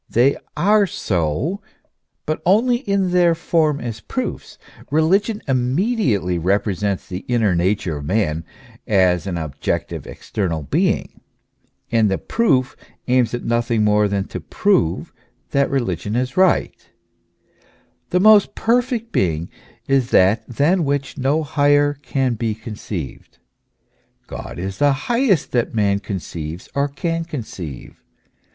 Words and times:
They 0.09 0.35
are 0.57 0.87
so; 0.87 1.61
but 2.25 2.41
only 2.43 2.77
in 2.77 3.11
their 3.11 3.35
form 3.35 3.79
as 3.79 3.99
proofs. 3.99 4.57
Religion 4.89 5.43
immediately 5.47 6.39
repre 6.39 6.75
sents 6.75 7.07
the 7.07 7.19
inner 7.27 7.53
nature 7.53 7.97
of 7.97 8.05
man 8.05 8.43
as 8.87 9.27
an 9.27 9.37
objective, 9.37 10.07
external 10.07 10.63
being. 10.63 11.21
And 11.91 12.09
the 12.09 12.17
proof 12.17 12.75
aims 13.07 13.35
at 13.35 13.43
nothing 13.43 13.83
more 13.83 14.07
than 14.07 14.23
to 14.29 14.39
prove 14.39 15.13
that 15.51 15.69
religion 15.69 16.15
is 16.15 16.35
right. 16.35 16.89
The 18.09 18.19
most 18.19 18.55
perfect 18.55 19.11
being 19.11 19.51
is 19.87 20.09
that 20.09 20.47
than 20.47 20.83
which 20.83 21.15
no 21.15 21.43
higher 21.43 21.93
can 21.93 22.33
be 22.33 22.55
conceived: 22.55 23.37
God 24.25 24.57
is 24.57 24.79
the 24.79 24.93
highest 24.93 25.51
that 25.51 25.75
man 25.75 25.99
conceives 25.99 26.69
or 26.73 26.87
can 26.87 27.23
conceive. 27.23 28.01